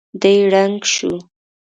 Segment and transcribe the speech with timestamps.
[0.21, 1.11] دی ړنګ شو.